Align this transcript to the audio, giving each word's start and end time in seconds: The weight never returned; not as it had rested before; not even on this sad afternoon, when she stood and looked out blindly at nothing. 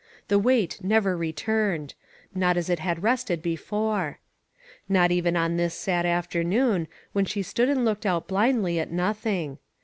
The 0.29 0.39
weight 0.39 0.79
never 0.83 1.15
returned; 1.15 1.93
not 2.33 2.57
as 2.57 2.71
it 2.71 2.79
had 2.79 3.03
rested 3.03 3.43
before; 3.43 4.17
not 4.89 5.11
even 5.11 5.37
on 5.37 5.57
this 5.57 5.75
sad 5.75 6.07
afternoon, 6.07 6.87
when 7.13 7.25
she 7.25 7.43
stood 7.43 7.69
and 7.69 7.85
looked 7.85 8.07
out 8.07 8.27
blindly 8.27 8.79
at 8.79 8.89
nothing. 8.91 9.59